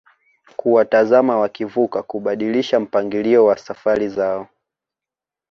kuwatazama 0.55 1.37
wakivuka 1.39 2.03
kubadilisha 2.03 2.79
mpangilio 2.79 3.45
wa 3.45 3.57
safari 3.57 4.09
zao 4.09 4.47